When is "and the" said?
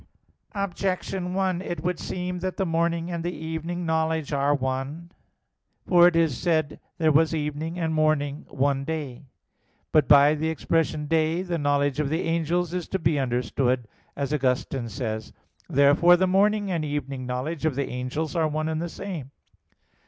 3.11-3.35, 18.67-18.89